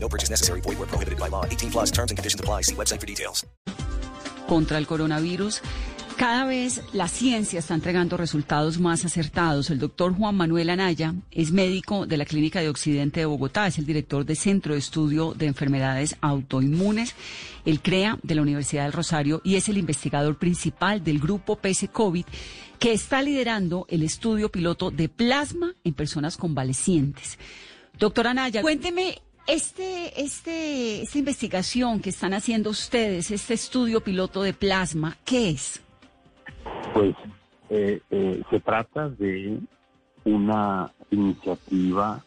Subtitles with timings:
[0.00, 0.60] No purchase necessary.
[0.62, 1.44] Void where prohibited by law.
[1.44, 2.62] 18 plus terms and conditions apply.
[2.62, 3.44] See website for details.
[4.48, 5.60] Contra el coronavirus,
[6.18, 9.70] cada vez la ciencia está entregando resultados más acertados.
[9.70, 13.78] El doctor Juan Manuel Anaya es médico de la Clínica de Occidente de Bogotá, es
[13.78, 17.14] el director del Centro de Estudio de Enfermedades Autoinmunes,
[17.64, 21.86] el CREA de la Universidad del Rosario y es el investigador principal del grupo PC
[21.86, 22.24] COVID
[22.80, 27.38] que está liderando el estudio piloto de plasma en personas convalecientes.
[27.96, 34.52] Doctor Anaya, cuénteme este, este, esta investigación que están haciendo ustedes, este estudio piloto de
[34.52, 35.82] plasma, ¿qué es?
[36.92, 37.16] Pues
[37.70, 39.58] eh, eh, se trata de
[40.24, 42.22] una iniciativa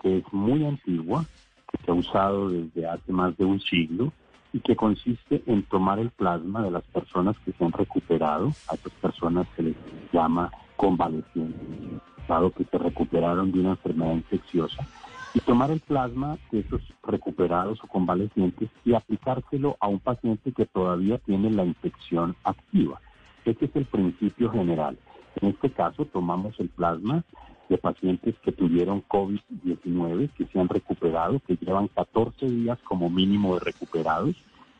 [0.00, 1.26] que es muy antigua,
[1.70, 4.10] que se ha usado desde hace más de un siglo
[4.54, 8.74] y que consiste en tomar el plasma de las personas que se han recuperado, a
[8.74, 9.76] estas personas se les
[10.10, 14.86] llama convalecientes, dado que se recuperaron de una enfermedad infecciosa,
[15.34, 20.66] y tomar el plasma de esos recuperados o convalecientes y aplicárselo a un paciente que
[20.66, 23.00] todavía tiene la infección activa.
[23.44, 24.98] Este es el principio general.
[25.40, 27.24] En este caso tomamos el plasma
[27.68, 33.54] de pacientes que tuvieron COVID-19, que se han recuperado, que llevan 14 días como mínimo
[33.54, 34.36] de recuperados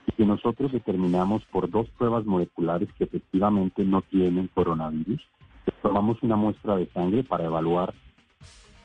[0.06, 5.22] y que nosotros determinamos por dos pruebas moleculares que efectivamente no tienen coronavirus.
[5.81, 7.94] Tomamos una muestra de sangre para evaluar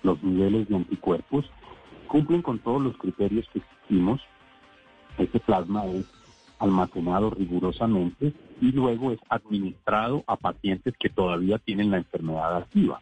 [0.07, 1.45] los niveles de anticuerpos.
[2.07, 4.21] Cumplen con todos los criterios que exigimos.
[5.17, 6.05] Este plasma es
[6.59, 13.01] almacenado rigurosamente y luego es administrado a pacientes que todavía tienen la enfermedad activa.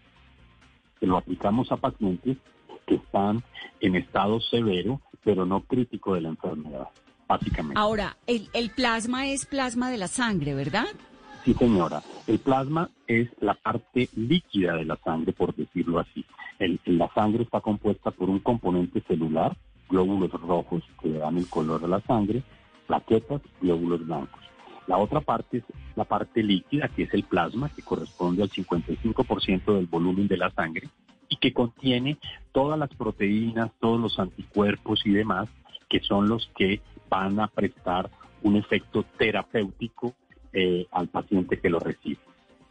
[0.99, 2.37] Se lo aplicamos a pacientes
[2.85, 3.43] que están
[3.79, 6.87] en estado severo, pero no crítico de la enfermedad,
[7.27, 7.79] básicamente.
[7.79, 10.87] Ahora, el, el plasma es plasma de la sangre, ¿verdad?
[11.45, 12.01] Sí, señora.
[12.25, 16.25] El plasma es la parte líquida de la sangre, por decirlo así.
[16.85, 19.55] La sangre está compuesta por un componente celular,
[19.87, 22.41] glóbulos rojos que le dan el color a la sangre,
[22.87, 24.41] plaquetas, glóbulos blancos.
[24.87, 25.63] La otra parte es
[25.95, 30.49] la parte líquida, que es el plasma, que corresponde al 55% del volumen de la
[30.49, 30.89] sangre
[31.29, 32.17] y que contiene
[32.53, 35.47] todas las proteínas, todos los anticuerpos y demás,
[35.89, 38.09] que son los que van a prestar
[38.41, 40.15] un efecto terapéutico
[40.57, 42.21] eh, al paciente que lo recibe.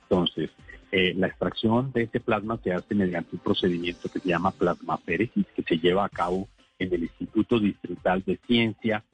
[0.04, 0.50] Entonces,
[0.90, 5.44] eh, la extracción de este plasma se hace mediante un procedimiento que se llama plasmaféresis,
[5.54, 9.04] que se lleva a cabo en el Instituto Distrital de Ciencia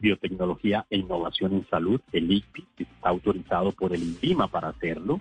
[0.00, 5.20] Biotecnología e Innovación en Salud, el ICPI, que está autorizado por el INVIMA para hacerlo.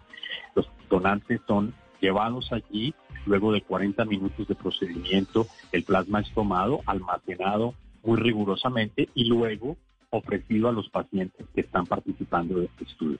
[0.55, 2.95] Los donantes son llevados allí,
[3.27, 9.77] luego de 40 minutos de procedimiento, el plasma es tomado, almacenado muy rigurosamente y luego
[10.17, 13.19] ofrecido a los pacientes que están participando de este estudio.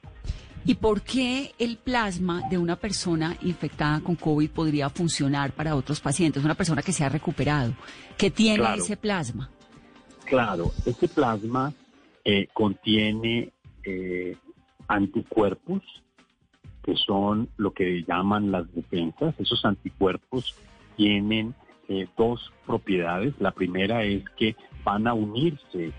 [0.68, 6.00] ¿Y por qué el plasma de una persona infectada con COVID podría funcionar para otros
[6.02, 6.44] pacientes?
[6.44, 7.74] Una persona que se ha recuperado,
[8.18, 8.82] que tiene Claro.
[8.82, 9.50] ese plasma.
[10.26, 11.72] Claro, este plasma
[12.24, 13.52] eh, contiene
[13.84, 14.36] eh,
[14.88, 15.84] anticuerpos,
[16.84, 19.36] que son lo que llaman las defensas.
[19.40, 20.56] Esos anticuerpos
[20.98, 21.54] tienen
[21.88, 23.36] eh, dos propiedades.
[23.40, 25.92] La primera es que van a unirse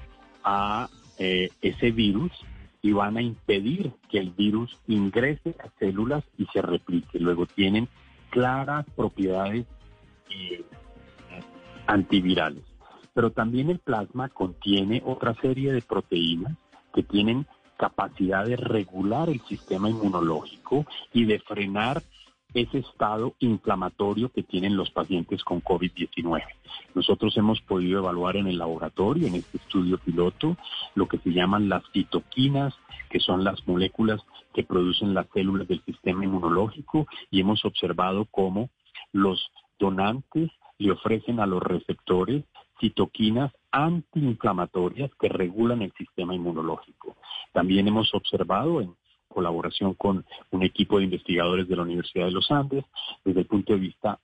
[0.47, 2.33] a eh, ese virus
[2.81, 7.19] y van a impedir que el virus ingrese a células y se replique.
[7.19, 7.89] Luego tienen
[8.31, 9.67] claras propiedades
[10.31, 10.65] eh,
[11.87, 12.63] antivirales.
[13.13, 16.57] Pero también el plasma contiene otra serie de proteínas
[16.95, 17.47] que tienen
[17.77, 22.03] capacidad de regular el sistema inmunológico y de frenar
[22.55, 26.43] ese estado inflamatorio que tienen los pacientes con COVID-19.
[26.95, 30.57] Nosotros hemos podido evaluar en el laboratorio, en este estudio piloto,
[30.95, 32.75] lo que se llaman las citoquinas,
[33.11, 34.21] que son las moléculas
[34.55, 38.71] que producen las células del sistema inmunológico, y hemos observado cómo
[39.13, 42.45] los donantes le ofrecen a los receptores
[42.81, 47.17] citoquinas antiinflamatorias que regulan el sistema inmunológico.
[47.53, 48.95] También hemos observado en
[49.37, 52.87] colaboración con un equipo de investigadores de la Universidad de los Andes,
[53.23, 54.19] desde el punto de vista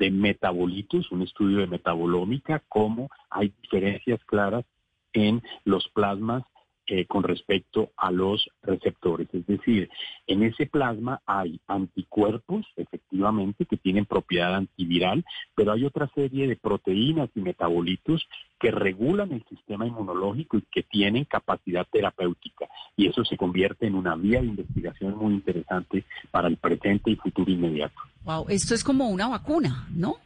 [0.00, 4.64] de metabolitos, un estudio de metabolómica, cómo hay diferencias claras
[5.12, 6.42] en los plasmas
[6.88, 9.28] eh, con respecto a los receptores.
[9.32, 9.88] Es decir,
[10.26, 15.24] en ese plasma hay anticuerpos, efectivamente, que tienen propiedad antiviral,
[15.54, 18.26] pero hay otra serie de proteínas y metabolitos
[18.58, 22.66] que regulan el sistema inmunológico y que tienen capacidad terapéutica.
[22.96, 27.16] Y eso se convierte en una vía de investigación muy interesante para el presente y
[27.16, 27.94] futuro inmediato.
[28.24, 30.16] Wow, esto es como una vacuna, ¿no?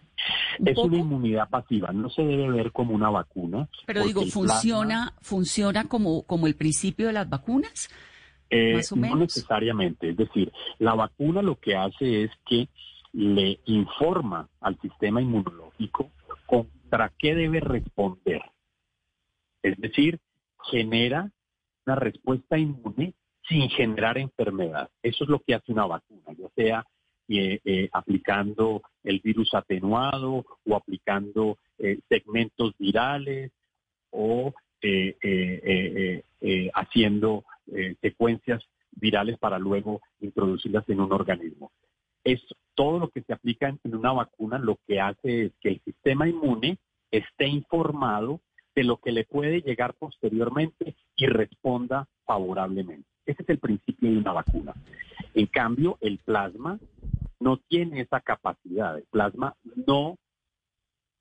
[0.64, 3.68] Es una inmunidad pasiva, no se debe ver como una vacuna.
[3.86, 7.88] Pero digo, ¿funciona funciona como, como el principio de las vacunas?
[8.48, 12.68] Eh, no necesariamente, es decir, la vacuna lo que hace es que
[13.12, 16.10] le informa al sistema inmunológico
[16.46, 18.42] contra qué debe responder.
[19.62, 20.20] Es decir,
[20.70, 21.30] genera
[21.86, 23.14] una respuesta inmune
[23.48, 24.90] sin generar enfermedad.
[25.02, 26.86] Eso es lo que hace una vacuna, ya sea
[27.28, 33.50] eh, eh, aplicando el virus atenuado o aplicando eh, segmentos virales
[34.10, 34.54] o
[36.74, 37.44] haciendo
[38.00, 38.62] secuencias
[38.92, 41.72] virales para luego introducirlas en un organismo.
[42.22, 42.40] Es
[42.76, 46.28] todo lo que se aplica en una vacuna lo que hace es que el sistema
[46.28, 46.78] inmune
[47.10, 48.40] esté informado
[48.76, 53.08] de lo que le puede llegar posteriormente y responda favorablemente.
[53.24, 54.74] Ese es el principio de una vacuna.
[55.34, 56.78] En cambio, el plasma
[57.40, 58.96] no tiene esa capacidad.
[58.96, 59.54] El plasma
[59.86, 60.16] no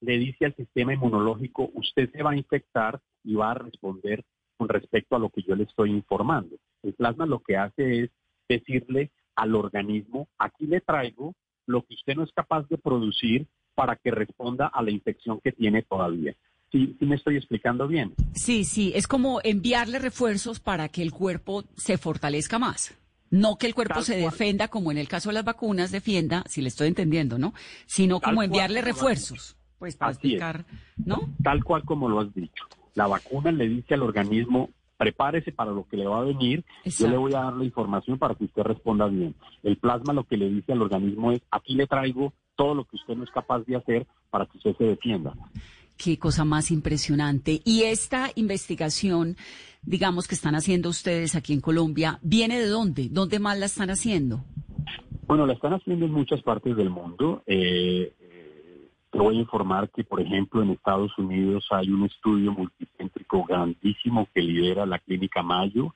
[0.01, 4.23] le dice al sistema inmunológico, usted se va a infectar y va a responder
[4.57, 6.55] con respecto a lo que yo le estoy informando.
[6.83, 8.09] El plasma lo que hace es
[8.47, 11.33] decirle al organismo, aquí le traigo
[11.65, 15.51] lo que usted no es capaz de producir para que responda a la infección que
[15.51, 16.35] tiene todavía.
[16.71, 18.13] ¿Sí, me estoy explicando bien?
[18.33, 22.97] Sí, sí, es como enviarle refuerzos para que el cuerpo se fortalezca más.
[23.29, 26.61] No que el cuerpo se defenda, como en el caso de las vacunas, defienda, si
[26.61, 27.53] le estoy entendiendo, ¿no?
[27.85, 30.65] Sino como enviarle refuerzos, pues para explicar,
[30.97, 31.29] ¿no?
[31.43, 32.65] Tal cual como lo has dicho.
[32.93, 37.07] La vacuna le dice al organismo, prepárese para lo que le va a venir, yo
[37.07, 39.35] le voy a dar la información para que usted responda bien.
[39.63, 42.95] El plasma lo que le dice al organismo es, aquí le traigo todo lo que
[42.95, 45.33] usted no es capaz de hacer para que usted se defienda.
[45.97, 47.61] Qué cosa más impresionante.
[47.63, 49.37] Y esta investigación,
[49.85, 53.09] digamos, que están haciendo ustedes aquí en Colombia, ¿viene de dónde?
[53.09, 54.43] ¿Dónde más la están haciendo?
[55.27, 57.43] Bueno, la están haciendo en muchas partes del mundo.
[57.47, 62.51] Eh, eh, te voy a informar que, por ejemplo, en Estados Unidos hay un estudio
[62.51, 65.95] multicéntrico grandísimo que lidera la Clínica Mayo,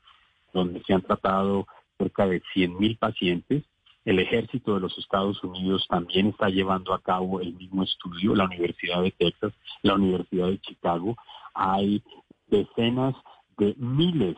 [0.53, 3.63] donde se han tratado cerca de 100.000 pacientes
[4.05, 8.45] el ejército de los Estados Unidos también está llevando a cabo el mismo estudio, la
[8.45, 9.53] Universidad de Texas,
[9.83, 11.15] la Universidad de Chicago.
[11.53, 12.01] Hay
[12.47, 13.13] decenas
[13.59, 14.37] de miles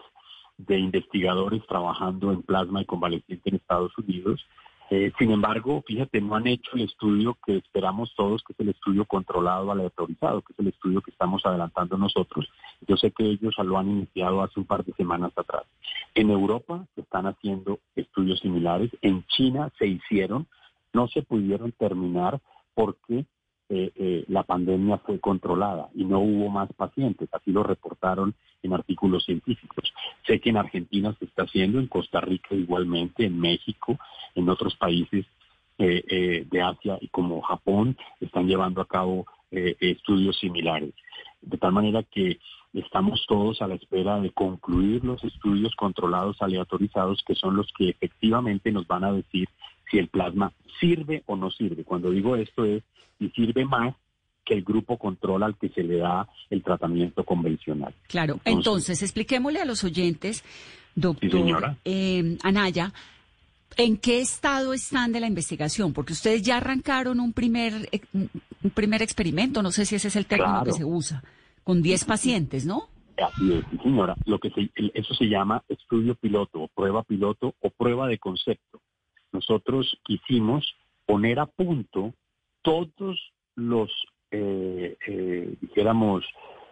[0.58, 4.46] de investigadores trabajando en plasma y convaleciente en Estados Unidos
[4.94, 8.70] eh, sin embargo, fíjate, no han hecho el estudio que esperamos todos, que es el
[8.70, 12.50] estudio controlado aleatorizado, que es el estudio que estamos adelantando nosotros.
[12.86, 15.64] Yo sé que ellos lo han iniciado hace un par de semanas atrás.
[16.14, 18.92] En Europa se están haciendo estudios similares.
[19.02, 20.46] En China se hicieron,
[20.92, 22.42] no se pudieron terminar
[22.74, 23.26] porque
[23.74, 27.30] eh, eh, la pandemia fue controlada y no hubo más pacientes.
[27.32, 29.94] Así lo reportaron en artículos científicos.
[30.28, 33.98] Sé que en Argentina se está haciendo, en Costa Rica igualmente, en México,
[34.36, 35.26] en otros países
[35.78, 40.94] eh, de Asia y como Japón están llevando a cabo estudios similares.
[41.42, 42.40] De tal manera que
[42.74, 47.90] estamos todos a la espera de concluir los estudios controlados aleatorizados que son los que
[47.90, 49.50] efectivamente nos van a decir
[49.92, 51.84] si el plasma sirve o no sirve.
[51.84, 52.82] Cuando digo esto es
[53.20, 53.94] si sirve más
[54.44, 57.94] que el grupo control al que se le da el tratamiento convencional.
[58.08, 60.44] Claro, entonces, expliquémosle a los oyentes,
[60.96, 62.92] doctor eh, Anaya,
[63.78, 65.94] ¿en qué estado están de la investigación?
[65.94, 70.16] Porque ustedes ya arrancaron un primer, eh, un primer experimento, no sé si ese es
[70.16, 71.24] el término que se usa,
[71.64, 72.88] con 10 pacientes, ¿no?
[73.24, 74.16] Así es, señora.
[74.26, 74.52] Lo que
[74.96, 78.82] eso se llama estudio piloto o prueba piloto o prueba de concepto
[79.32, 82.14] nosotros quisimos poner a punto
[82.62, 83.92] todos los,
[84.32, 86.24] eh, eh, dijéramos,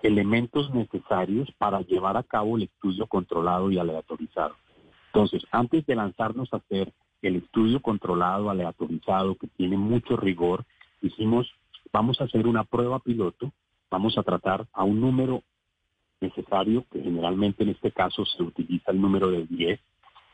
[0.01, 4.55] elementos necesarios para llevar a cabo el estudio controlado y aleatorizado.
[5.07, 10.65] Entonces, antes de lanzarnos a hacer el estudio controlado, aleatorizado, que tiene mucho rigor,
[11.01, 11.51] dijimos,
[11.91, 13.51] vamos a hacer una prueba piloto,
[13.89, 15.43] vamos a tratar a un número
[16.21, 19.79] necesario, que generalmente en este caso se utiliza el número de 10,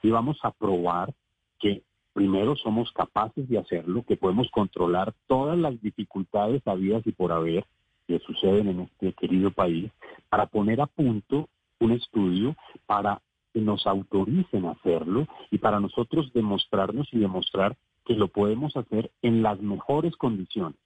[0.04, 1.14] y vamos a probar
[1.60, 1.82] que
[2.16, 7.66] primero somos capaces de hacerlo, que podemos controlar todas las dificultades habidas y por haber
[8.08, 9.92] que suceden en este querido país,
[10.30, 11.50] para poner a punto
[11.82, 12.56] un estudio
[12.86, 13.22] para
[13.54, 19.12] que nos autoricen a hacerlo y para nosotros demostrarnos y demostrar que lo podemos hacer
[19.22, 20.80] en las mejores condiciones,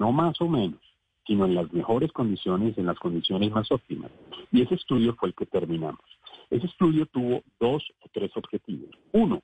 [0.00, 0.80] no más o menos,
[1.28, 4.10] sino en las mejores condiciones, en las condiciones más óptimas.
[4.50, 6.04] Y ese estudio fue el que terminamos.
[6.50, 8.90] Ese estudio tuvo dos o tres objetivos.
[9.12, 9.42] Uno,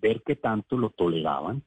[0.00, 1.62] ver qué tanto lo toleraban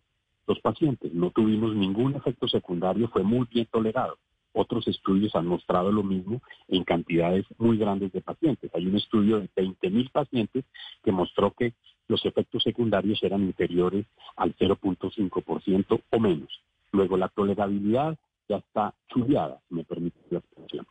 [0.47, 1.13] los pacientes.
[1.13, 4.17] No tuvimos ningún efecto secundario, fue muy bien tolerado.
[4.53, 8.69] Otros estudios han mostrado lo mismo en cantidades muy grandes de pacientes.
[8.75, 10.65] Hay un estudio de 20.000 pacientes
[11.03, 11.73] que mostró que
[12.07, 16.61] los efectos secundarios eran inferiores al 0.5% o menos.
[16.91, 20.85] Luego la tolerabilidad ya está chuleada, si me permite la expresión.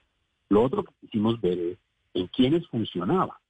[0.49, 1.79] Lo otro que quisimos ver es
[2.15, 3.41] en quiénes funcionaba,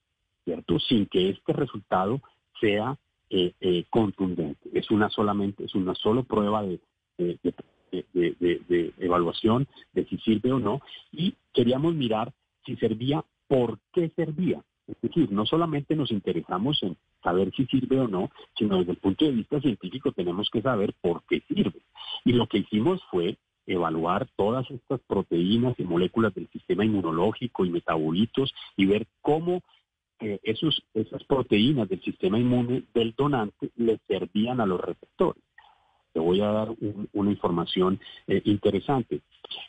[0.44, 0.78] ¿cierto?
[0.80, 2.20] Sin que este resultado
[2.61, 2.99] sea
[3.34, 4.68] eh, eh, contundente.
[4.74, 6.80] Es una solamente, es una solo prueba de,
[7.16, 10.82] de, evaluación de si sirve o no.
[11.12, 12.30] Y queríamos mirar
[12.66, 14.62] si servía, por qué servía.
[14.86, 18.98] Es decir, no solamente nos interesamos en saber si sirve o no, sino desde el
[18.98, 21.80] punto de vista científico tenemos que saber por qué sirve.
[22.26, 27.70] Y lo que hicimos fue evaluar todas estas proteínas y moléculas del sistema inmunológico y
[27.70, 29.62] metabolitos y ver cómo
[30.42, 35.42] esas proteínas del sistema inmune del donante le servían a los receptores.
[36.12, 36.68] Te voy a dar
[37.12, 39.22] una información eh, interesante.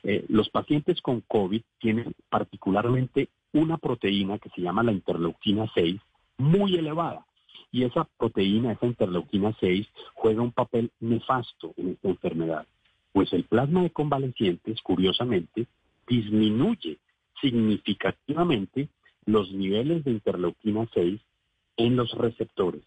[0.03, 6.01] Eh, los pacientes con COVID tienen particularmente una proteína que se llama la interleuquina 6
[6.37, 7.25] muy elevada.
[7.71, 12.67] Y esa proteína, esa interleuquina 6, juega un papel nefasto en esta enfermedad.
[13.13, 15.67] Pues el plasma de convalecientes, curiosamente,
[16.07, 16.99] disminuye
[17.41, 18.89] significativamente
[19.25, 21.21] los niveles de interleuquina 6
[21.77, 22.83] en los receptores.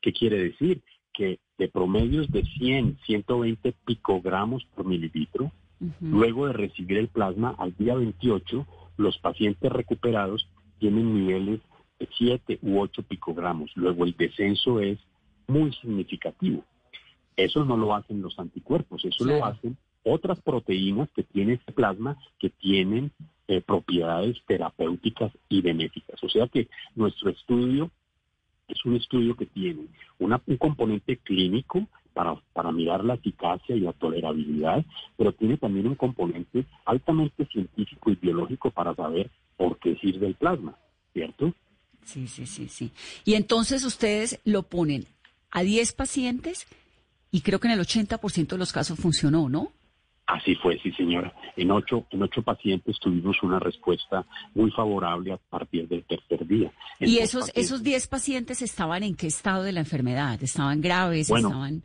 [0.00, 0.82] ¿Qué quiere decir?
[1.12, 5.52] Que de promedios de 100, 120 picogramos por mililitro,
[6.00, 11.60] luego de recibir el plasma al día 28, los pacientes recuperados tienen niveles
[11.98, 13.70] de 7 u 8 picogramos.
[13.76, 14.98] Luego el descenso es
[15.46, 16.64] muy significativo.
[17.36, 22.18] Eso no lo hacen los anticuerpos, eso lo hacen otras proteínas que tiene este plasma
[22.38, 23.12] que tienen
[23.52, 26.22] eh, propiedades terapéuticas y benéficas.
[26.22, 27.90] O sea que nuestro estudio
[28.68, 29.86] es un estudio que tiene
[30.18, 34.84] un componente clínico para, para mirar la eficacia y la tolerabilidad,
[35.16, 40.34] pero tiene también un componente altamente científico y biológico para saber por qué sirve el
[40.34, 40.76] plasma,
[41.12, 41.52] ¿cierto?
[42.04, 42.90] Sí, sí, sí, sí.
[43.24, 45.06] Y entonces ustedes lo ponen
[45.50, 46.66] a 10 pacientes
[47.30, 49.72] y creo que en el 80% de los casos funcionó, ¿no?
[50.26, 51.34] Así fue, sí señora.
[51.56, 54.24] En ocho, en ocho pacientes tuvimos una respuesta
[54.54, 56.72] muy favorable a partir del tercer día.
[57.00, 60.42] ¿Y esos, esos 10 pacientes estaban en qué estado de la enfermedad?
[60.42, 61.28] ¿Estaban graves?
[61.30, 61.82] estaban...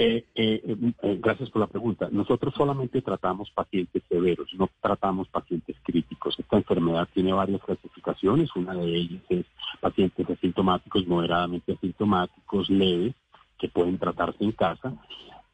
[0.00, 0.62] Eh, eh,
[1.02, 2.08] eh, gracias por la pregunta.
[2.12, 6.38] Nosotros solamente tratamos pacientes severos, no tratamos pacientes críticos.
[6.38, 8.54] Esta enfermedad tiene varias clasificaciones.
[8.54, 9.44] Una de ellas es
[9.80, 13.14] pacientes asintomáticos, moderadamente asintomáticos, leves,
[13.58, 14.94] que pueden tratarse en casa.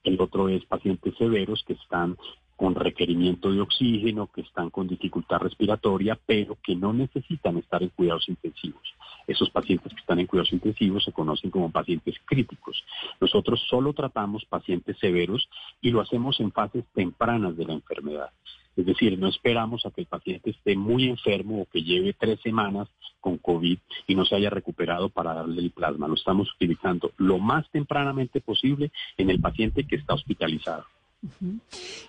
[0.05, 2.17] El otro es pacientes severos que están
[2.57, 7.89] con requerimiento de oxígeno, que están con dificultad respiratoria, pero que no necesitan estar en
[7.89, 8.83] cuidados intensivos.
[9.27, 12.85] Esos pacientes que están en cuidados intensivos se conocen como pacientes críticos.
[13.21, 15.49] Nosotros solo tratamos pacientes severos
[15.81, 18.31] y lo hacemos en fases tempranas de la enfermedad.
[18.77, 22.41] Es decir, no esperamos a que el paciente esté muy enfermo o que lleve tres
[22.43, 22.89] semanas
[23.21, 26.09] con COVID y no se haya recuperado para darle el plasma.
[26.09, 30.85] Lo estamos utilizando lo más tempranamente posible en el paciente que está hospitalizado.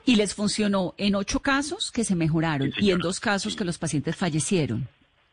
[0.05, 3.77] Y les funcionó en ocho casos que se mejoraron y en dos casos que los
[3.77, 4.87] pacientes fallecieron.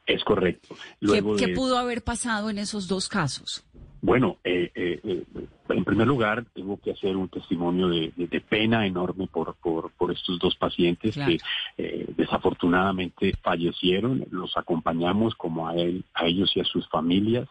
[0.06, 0.76] Es correcto.
[1.00, 3.64] ¿Qué, pudo haber pasado en esos dos casos?
[4.04, 5.24] Bueno, eh, eh, eh,
[5.68, 10.56] en primer lugar, tengo que hacer un testimonio de, pena enorme por, por, estos dos
[10.56, 11.38] pacientes que
[12.16, 14.26] desafortunadamente fallecieron.
[14.32, 17.48] Los acompañamos como a, él, a ellos y a sus familias,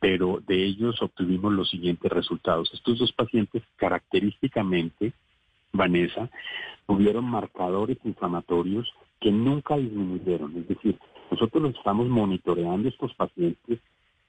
[0.00, 2.74] pero de ellos obtuvimos los siguientes resultados.
[2.74, 5.12] Estos dos pacientes característicamente,
[5.72, 6.28] Vanessa,
[6.84, 10.56] tuvieron marcadores inflamatorios que nunca disminuyeron.
[10.56, 10.98] Es decir,
[11.30, 13.78] nosotros los estamos monitoreando estos pacientes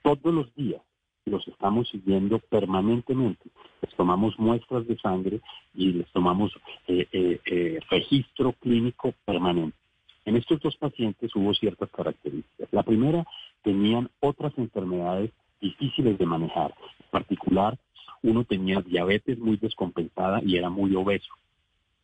[0.03, 0.80] todos los días
[1.25, 3.50] los estamos siguiendo permanentemente.
[3.82, 5.42] Les tomamos muestras de sangre
[5.74, 6.51] y les tomamos
[6.88, 9.77] eh, eh, eh, registro clínico permanente.
[10.25, 12.70] En estos dos pacientes hubo ciertas características.
[12.72, 13.25] La primera,
[13.62, 16.74] tenían otras enfermedades difíciles de manejar.
[17.00, 17.77] En particular,
[18.22, 21.34] uno tenía diabetes muy descompensada y era muy obeso.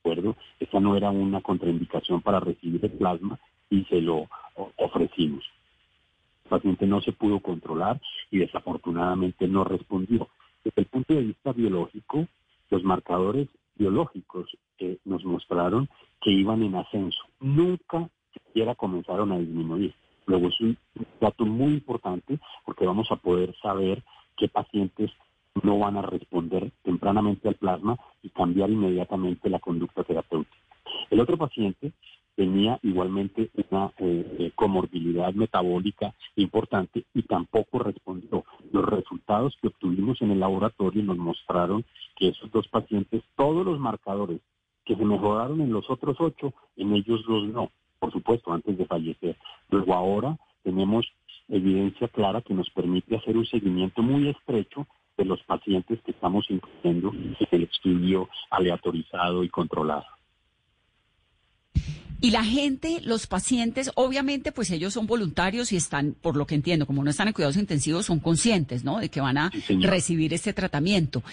[0.04, 0.36] ¿De acuerdo?
[0.60, 4.28] Esa no era una contraindicación para recibir el plasma y se lo
[4.78, 5.46] ofrecimos
[6.50, 8.02] paciente no se pudo controlar
[8.32, 10.28] y desafortunadamente no respondió.
[10.64, 12.28] Desde el punto de vista biológico,
[12.70, 15.90] los marcadores biológicos eh, nos mostraron
[16.22, 17.22] que iban en ascenso.
[17.40, 19.94] Nunca siquiera comenzaron a disminuir.
[20.26, 20.78] Luego es un
[21.20, 24.04] dato muy importante porque vamos a poder saber
[24.38, 25.12] qué pacientes
[25.64, 30.56] no van a responder tempranamente al plasma y cambiar inmediatamente la conducta terapéutica.
[31.10, 31.94] El otro paciente
[32.40, 38.46] tenía igualmente una eh, eh, comorbilidad metabólica importante y tampoco respondió.
[38.72, 41.84] Los resultados que obtuvimos en el laboratorio nos mostraron
[42.16, 44.40] que esos dos pacientes, todos los marcadores
[44.86, 48.86] que se mejoraron en los otros ocho, en ellos los no, por supuesto, antes de
[48.86, 49.36] fallecer.
[49.70, 51.12] Luego ahora tenemos
[51.50, 56.46] evidencia clara que nos permite hacer un seguimiento muy estrecho de los pacientes que estamos
[56.50, 60.19] incluyendo en el estudio aleatorizado y controlado.
[62.22, 66.56] Y la gente, los pacientes, obviamente, pues ellos son voluntarios y están, por lo que
[66.56, 69.00] entiendo, como no están en cuidados intensivos, son conscientes, ¿no?
[69.00, 71.24] De que van a recibir este tratamiento.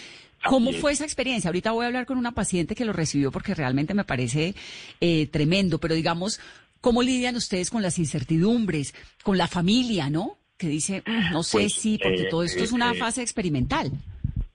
[0.49, 1.49] ¿Cómo fue esa experiencia?
[1.49, 4.55] Ahorita voy a hablar con una paciente que lo recibió porque realmente me parece
[5.01, 6.41] eh, tremendo, pero digamos,
[6.81, 10.39] ¿cómo lidian ustedes con las incertidumbres, con la familia, ¿no?
[10.57, 11.03] Que dice,
[11.33, 13.91] no sé Pues, si, porque eh, todo esto es eh, una eh, fase experimental.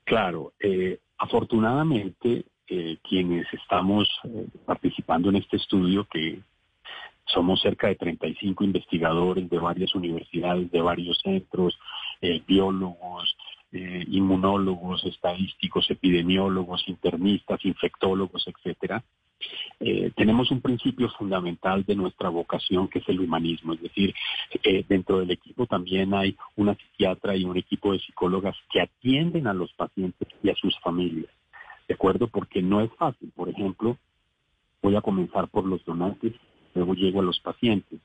[0.05, 6.39] Claro, eh, afortunadamente eh, quienes estamos eh, participando en este estudio, que
[7.25, 11.77] somos cerca de 35 investigadores de varias universidades, de varios centros,
[12.21, 13.35] eh, biólogos,
[13.73, 19.01] inmunólogos, estadísticos, epidemiólogos, internistas, infectólogos, etcétera,
[20.15, 24.13] tenemos un principio fundamental de nuestra vocación que es el humanismo, es decir,
[24.89, 29.53] dentro del equipo también hay una psiquiatra y un equipo de psicólogas que atienden a
[29.53, 31.40] los pacientes y a sus familias, ¿de
[31.93, 32.27] acuerdo?
[32.27, 33.97] Porque no es fácil, por ejemplo,
[34.81, 36.33] voy a comenzar por los donantes,
[36.73, 37.99] luego llego a los pacientes.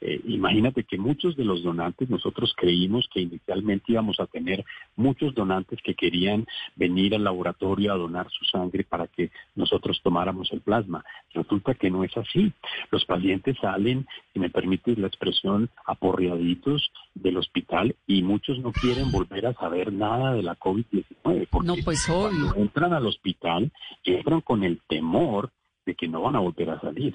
[0.00, 4.64] Eh, imagínate que muchos de los donantes, nosotros creímos que inicialmente íbamos a tener
[4.96, 6.46] muchos donantes que querían
[6.76, 11.04] venir al laboratorio a donar su sangre para que nosotros tomáramos el plasma.
[11.34, 12.52] Resulta que no es así.
[12.90, 19.10] Los pacientes salen, si me permites la expresión, aporreaditos del hospital y muchos no quieren
[19.10, 21.48] volver a saber nada de la COVID-19.
[21.50, 22.62] porque No, pues cuando obvio.
[22.62, 23.70] entran al hospital,
[24.04, 25.50] entran con el temor
[25.86, 27.14] de que no van a volver a salir.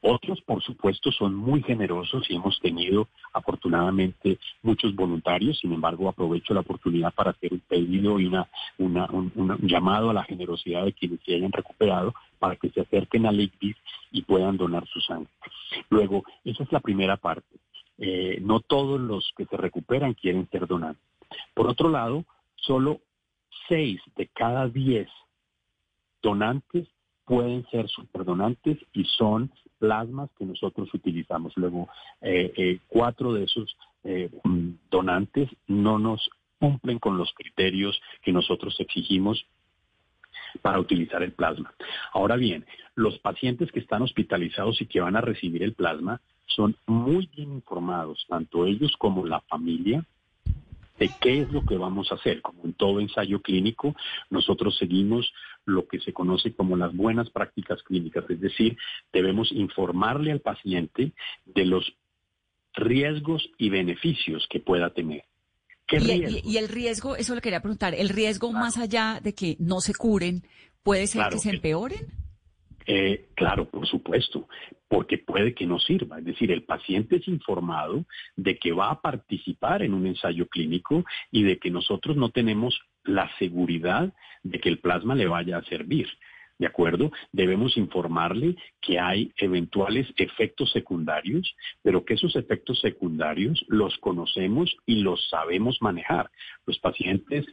[0.00, 5.58] Otros, por supuesto, son muy generosos y hemos tenido afortunadamente muchos voluntarios.
[5.58, 8.48] Sin embargo, aprovecho la oportunidad para hacer un pedido y una,
[8.78, 13.40] un, llamado a la generosidad de quienes se hayan recuperado para que se acerquen al
[13.40, 13.76] ICBIS
[14.12, 15.30] y puedan donar su sangre.
[15.90, 17.56] Luego, esa es la primera parte.
[17.98, 21.02] Eh, no todos los que se recuperan quieren ser donantes.
[21.54, 22.24] Por otro lado,
[22.56, 23.00] solo
[23.68, 25.08] seis de cada diez
[26.22, 26.88] donantes
[27.24, 29.50] pueden ser superdonantes y son
[29.82, 31.52] plasmas que nosotros utilizamos.
[31.56, 31.88] Luego,
[32.20, 34.30] eh, eh, cuatro de esos eh,
[34.88, 39.44] donantes no nos cumplen con los criterios que nosotros exigimos
[40.60, 41.74] para utilizar el plasma.
[42.12, 42.64] Ahora bien,
[42.94, 47.52] los pacientes que están hospitalizados y que van a recibir el plasma son muy bien
[47.52, 50.04] informados, tanto ellos como la familia,
[51.00, 52.40] de qué es lo que vamos a hacer.
[52.40, 53.96] Como en todo ensayo clínico,
[54.30, 55.32] nosotros seguimos
[55.64, 58.76] lo que se conoce como las buenas prácticas clínicas, es decir,
[59.12, 61.12] debemos informarle al paciente
[61.44, 61.94] de los
[62.74, 65.24] riesgos y beneficios que pueda tener.
[65.86, 69.34] ¿Qué Y, y- y el riesgo, eso le quería preguntar, el riesgo más allá de
[69.34, 70.42] que no se curen,
[70.82, 72.06] ¿puede ser Claro que se empeoren?
[72.86, 74.48] Eh, claro, por supuesto,
[74.88, 76.18] porque puede que no sirva.
[76.18, 78.04] Es decir, el paciente es informado
[78.36, 82.80] de que va a participar en un ensayo clínico y de que nosotros no tenemos
[83.04, 84.12] la seguridad
[84.42, 86.08] de que el plasma le vaya a servir.
[86.58, 87.10] ¿De acuerdo?
[87.32, 95.02] Debemos informarle que hay eventuales efectos secundarios, pero que esos efectos secundarios los conocemos y
[95.02, 96.30] los sabemos manejar.
[96.66, 97.46] Los pacientes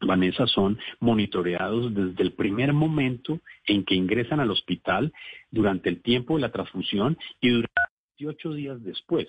[0.00, 5.12] Vanessa, son monitoreados desde el primer momento en que ingresan al hospital,
[5.50, 7.72] durante el tiempo de la transfusión y durante
[8.18, 9.26] 18 días después.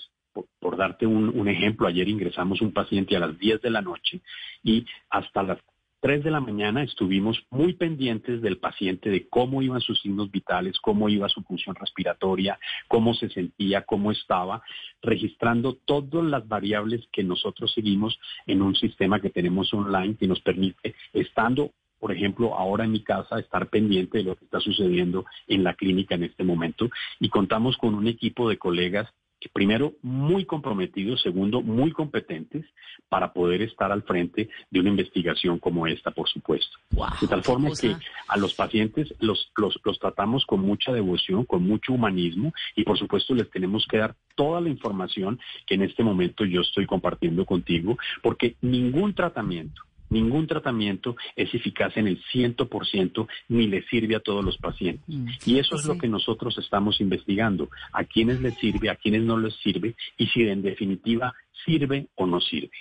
[0.60, 4.22] Por, darte un, un ejemplo, ayer ingresamos un paciente a las 10 de la noche
[4.64, 5.60] y hasta las
[6.02, 10.80] 3 de la mañana estuvimos muy pendientes del paciente, de cómo iban sus signos vitales,
[10.80, 14.62] cómo iba su función respiratoria, cómo se sentía, cómo estaba,
[15.02, 20.40] registrando todas las variables que nosotros seguimos en un sistema que tenemos online que nos
[20.40, 25.26] permite, estando, por ejemplo, ahora en mi casa, estar pendiente de lo que está sucediendo
[25.48, 26.90] en la clínica en este momento.
[27.20, 29.10] Y contamos con un equipo de colegas
[29.48, 32.66] primero muy comprometidos, segundo muy competentes
[33.08, 36.78] para poder estar al frente de una investigación como esta, por supuesto.
[37.22, 37.96] De tal forma que
[38.28, 42.98] a los pacientes los, los, los tratamos con mucha devoción, con mucho humanismo y por
[42.98, 47.46] supuesto les tenemos que dar toda la información que en este momento yo estoy compartiendo
[47.46, 54.20] contigo, porque ningún tratamiento Ningún tratamiento es eficaz en el 100% ni le sirve a
[54.20, 55.04] todos los pacientes.
[55.08, 55.28] Mm.
[55.46, 55.88] Y eso es Sí.
[55.88, 60.28] lo que nosotros estamos investigando, a quienes les sirve, a quienes no les sirve y
[60.28, 61.34] si en definitiva
[61.66, 62.72] sirve o no sirve.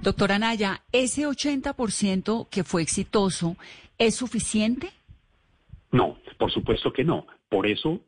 [0.00, 3.56] Doctora Naya, ¿ese 80% que fue exitoso
[3.98, 4.90] es suficiente?
[5.92, 7.26] No, por supuesto que no.
[7.48, 8.00] Por eso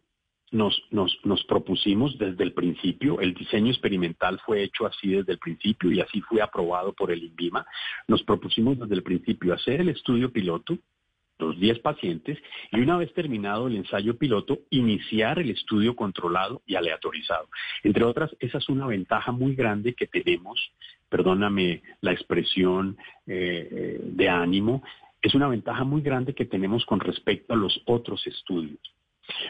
[0.52, 5.90] nos, nos, propusimos desde el principio, el diseño experimental fue hecho así desde el principio
[5.90, 7.66] y así fue aprobado por el INVIMA,
[8.06, 10.78] nos propusimos desde el principio hacer el estudio piloto,
[11.38, 12.38] los 10 pacientes,
[12.72, 17.48] y una vez terminado el ensayo piloto, iniciar el estudio controlado y aleatorizado.
[17.82, 20.58] Entre otras, esa es una ventaja muy grande que tenemos,
[21.10, 24.82] perdóname la expresión eh, eh, de ánimo,
[25.20, 28.95] es una ventaja muy grande que tenemos con respecto a los otros estudios.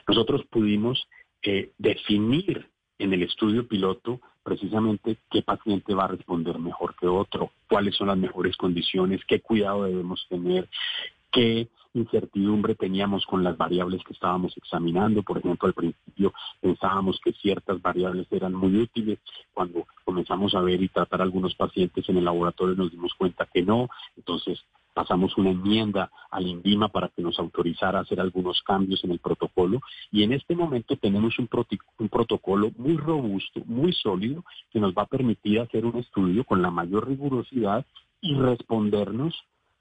[0.06, 1.06] Nosotros pudimos
[1.42, 7.50] eh, definir en el estudio piloto precisamente qué paciente va a responder mejor que otro,
[7.68, 10.68] cuáles son las mejores condiciones, qué cuidado debemos tener,
[11.32, 15.22] qué incertidumbre teníamos con las variables que estábamos examinando.
[15.22, 19.18] Por ejemplo, al principio pensábamos que ciertas variables eran muy útiles.
[19.52, 23.48] Cuando comenzamos a ver y tratar a algunos pacientes en el laboratorio nos dimos cuenta
[23.52, 23.88] que no.
[24.16, 24.60] Entonces
[24.96, 29.18] pasamos una enmienda al INVIMA para que nos autorizara a hacer algunos cambios en el
[29.18, 31.50] protocolo y en este momento tenemos un,
[31.98, 36.62] un, protocolo muy robusto, muy sólido, que nos va a permitir hacer un estudio con
[36.62, 37.84] la mayor rigurosidad
[38.22, 39.34] y respondernos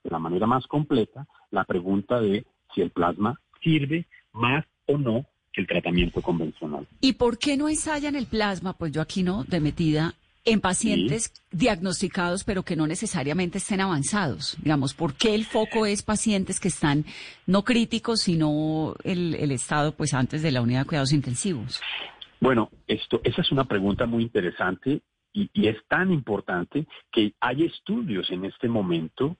[0.04, 5.24] de la manera más completa la pregunta de si el plasma sirve más o no
[5.50, 6.86] que el tratamiento convencional.
[7.00, 8.74] ¿Y por qué no ensayan el plasma?
[8.74, 10.12] Pues yo aquí no, de metida,
[10.46, 14.56] en pacientes diagnosticados pero que no necesariamente estén avanzados.
[14.62, 17.04] Digamos, ¿por qué el foco es pacientes que están
[17.46, 21.80] no críticos, sino el, estado pues antes de la unidad de cuidados intensivos?
[22.40, 28.30] Bueno, esto, esa es una pregunta muy interesante y, es tan importante que hay estudios
[28.30, 29.36] en este momento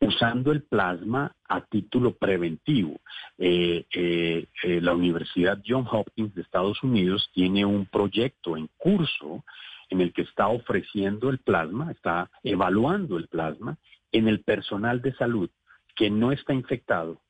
[0.00, 3.00] usando el plasma a título preventivo.
[3.36, 9.44] Eh, eh, eh, la Universidad John Hopkins de Estados Unidos tiene un proyecto en curso
[9.90, 13.78] en el que está ofreciendo el plasma, está evaluando el plasma
[14.12, 15.50] en el personal de salud
[15.94, 17.20] que no está infectado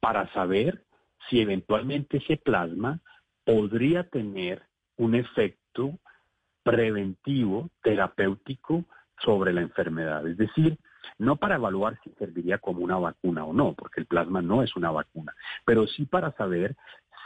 [0.00, 0.84] para saber
[1.28, 3.00] si eventualmente ese plasma
[3.44, 4.62] podría tener
[4.96, 5.98] un efecto
[6.62, 8.84] preventivo, terapéutico
[9.22, 10.26] sobre la enfermedad.
[10.26, 10.78] Es decir,
[11.18, 14.74] no para evaluar si serviría como una vacuna o no, porque el plasma no es
[14.76, 16.76] una vacuna, pero sí para saber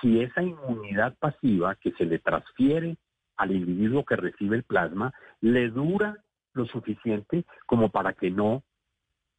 [0.00, 2.96] si esa inmunidad pasiva que se le transfiere
[3.38, 6.16] al individuo que recibe el plasma le dura
[6.52, 8.62] lo suficiente como para que no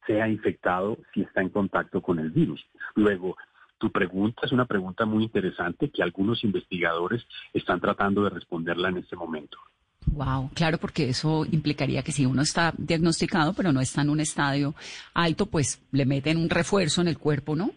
[0.06, 2.64] sea infectado si está en contacto con el virus.
[2.96, 3.36] Luego,
[3.78, 8.98] tu pregunta es una pregunta muy interesante que algunos investigadores están tratando de responderla en
[8.98, 9.58] este momento.
[10.06, 14.20] Wow, claro, porque eso implicaría que si uno está diagnosticado pero no está en un
[14.20, 14.74] estadio
[15.14, 17.70] alto, pues le meten un refuerzo en el cuerpo, ¿no?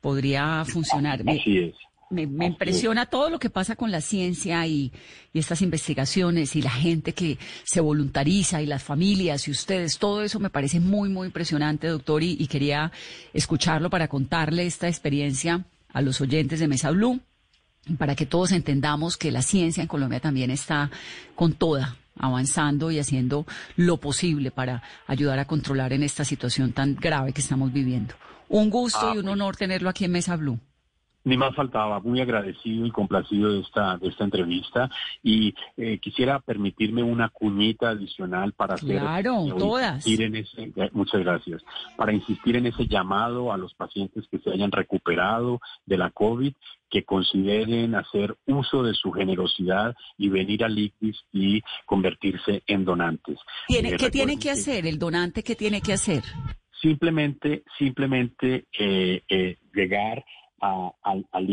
[0.00, 1.20] Podría funcionar.
[1.26, 1.74] Así es.
[2.10, 4.92] Me, impresiona todo lo que pasa con la ciencia y,
[5.34, 10.40] estas investigaciones y la gente que se voluntariza y las familias y ustedes, todo eso
[10.40, 12.90] me parece muy, muy impresionante, doctor, y, quería
[13.32, 17.20] escucharlo para contarle esta experiencia a los oyentes de Mesa Blue,
[17.98, 20.90] para que todos entendamos que la ciencia en Colombia también está
[21.34, 26.96] con toda, avanzando y haciendo lo posible para ayudar a controlar en esta situación tan
[26.96, 28.14] grave que estamos viviendo.
[28.48, 30.58] Un gusto y un ah, honor tenerlo aquí en Mesa Blue.
[31.24, 34.88] Ni más faltaba, muy agradecido y complacido de esta, de esta entrevista
[35.22, 40.06] y eh, quisiera permitirme una cuñita adicional para hacer, claro, eh, todas.
[40.06, 41.62] En ese, muchas gracias,
[41.96, 46.52] para insistir en ese llamado a los pacientes que se hayan recuperado de la COVID,
[46.88, 53.38] que consideren hacer uso de su generosidad y venir al ICDIS y convertirse en donantes.
[53.66, 55.42] ¿Tiene, ¿Qué tiene que hacer el donante?
[55.42, 56.22] ¿Qué tiene que hacer?
[56.80, 60.24] Simplemente, simplemente eh, llegar
[60.60, 61.50] al, al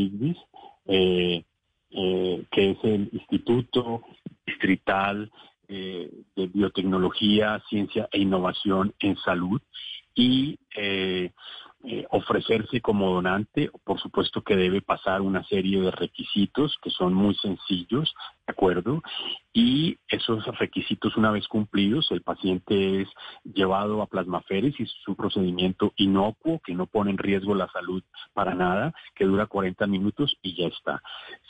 [0.87, 1.43] eh,
[1.91, 4.01] eh, que es el Instituto
[4.45, 5.31] Distrital
[5.67, 9.61] eh, de Biotecnología, Ciencia e Innovación en Salud,
[10.13, 10.57] y
[11.87, 17.13] eh, ofrecerse como donante, por supuesto que debe pasar una serie de requisitos que son
[17.13, 18.15] muy sencillos,
[18.47, 19.03] ¿de acuerdo?
[19.53, 23.09] Y esos requisitos una vez cumplidos, el paciente es
[23.43, 28.55] llevado a plasmaféresis, es un procedimiento inocuo que no pone en riesgo la salud para
[28.55, 31.03] nada, que dura 40 minutos y ya está.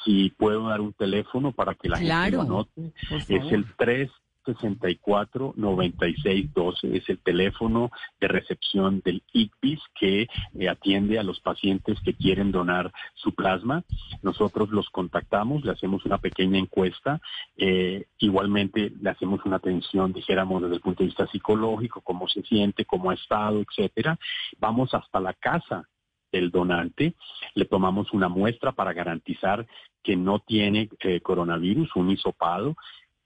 [0.04, 4.12] Si puedo dar un teléfono para que la gente lo note, es el 3
[4.46, 10.28] 64 96 12 es el teléfono de recepción del ICBIS que
[10.60, 13.84] eh, atiende a los pacientes que quieren donar su plasma.
[14.22, 17.20] Nosotros los contactamos, le hacemos una pequeña encuesta,
[17.58, 22.42] eh, igualmente le hacemos una atención, dijéramos, desde el punto de vista psicológico, cómo se
[22.44, 24.18] siente, cómo ha estado, etcétera.
[24.60, 25.88] Vamos hasta la casa
[26.32, 27.16] del donante,
[27.54, 29.66] le tomamos una muestra para garantizar
[30.04, 32.76] que no tiene eh, coronavirus, un hisopado,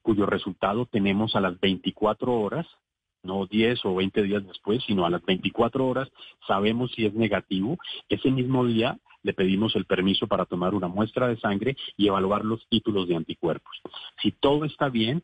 [0.10, 2.66] cuyo resultado tenemos a las 24 horas,
[3.22, 6.10] no 10 o 20 días después, sino a las 24 horas
[6.48, 7.78] sabemos si es negativo.
[8.10, 12.44] Ese mismo día le pedimos el permiso para tomar una muestra de sangre y evaluar
[12.44, 13.80] los títulos de anticuerpos.
[14.20, 15.22] Si todo está bien,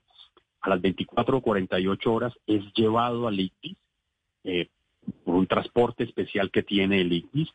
[0.61, 3.77] a las 24 o 48 horas es llevado al ICTIS
[4.43, 4.67] eh,
[5.23, 7.49] por un transporte especial que tiene el ICTIS,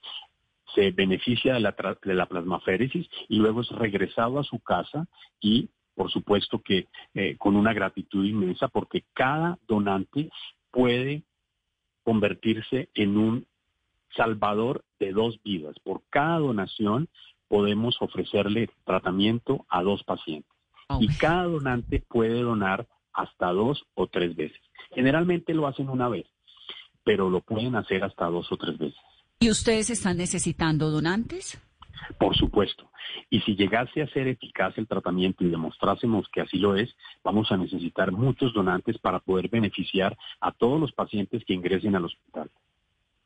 [0.75, 5.07] se beneficia de la, de la plasmaféresis y luego es regresado a su casa
[5.41, 5.69] y
[6.01, 10.31] por supuesto que eh, con una gratitud inmensa porque cada donante
[10.71, 11.25] puede
[12.05, 13.47] convertirse en un
[14.17, 15.77] salvador de dos vidas.
[15.85, 17.11] Por cada donación
[17.49, 20.51] podemos ofrecerle tratamiento a dos pacientes.
[21.01, 24.63] Y cada donante puede donar hasta dos o tres veces.
[24.95, 26.25] Generalmente lo hacen una vez,
[27.05, 29.01] pero lo pueden hacer hasta dos o tres veces.
[29.39, 31.61] ¿Y ustedes están necesitando donantes?
[32.19, 32.91] Por supuesto.
[33.29, 37.51] Y si llegase a ser eficaz el tratamiento y demostrásemos que así lo es, vamos
[37.51, 42.51] a necesitar muchos donantes para poder beneficiar a todos los pacientes que ingresen al hospital.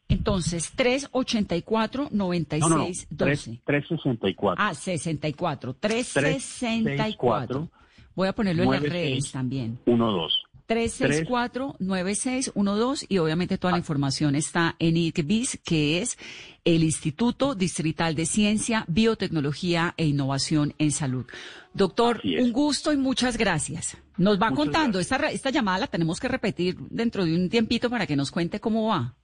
[0.08, 2.68] Entonces, 384-9612.
[2.68, 4.64] No, 364.
[4.64, 5.74] Ah, 64.
[5.74, 7.68] 364.
[8.14, 9.78] Voy a ponerlo en las redes también.
[9.86, 10.36] 12.
[10.68, 16.16] 364-9612 y obviamente toda la información está en ICBIS, que es
[16.64, 21.26] el Instituto Distrital de Ciencia, Biotecnología e Innovación en Salud.
[21.74, 23.96] Doctor, un gusto y muchas gracias.
[24.16, 28.06] Nos va contando, esta, esta llamada la tenemos que repetir dentro de un tiempito para
[28.06, 29.14] que nos cuente cómo va.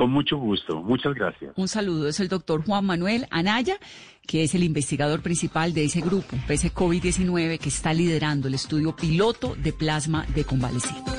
[0.00, 1.52] Con mucho gusto, muchas gracias.
[1.56, 3.76] Un saludo, es el doctor Juan Manuel Anaya,
[4.26, 8.96] que es el investigador principal de ese grupo, PC COVID-19, que está liderando el estudio
[8.96, 11.10] piloto de plasma de convaleciente.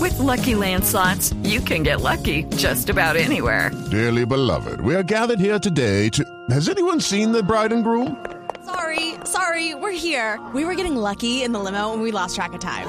[0.00, 3.70] With lucky landslots, you can get lucky just about anywhere.
[3.90, 6.24] Dearly beloved, we are gathered here today to.
[6.48, 8.16] Has anyone seen the bride and groom?
[8.64, 10.40] Sorry, sorry, we're here.
[10.54, 12.88] We were getting lucky in the limo and we lost track of time.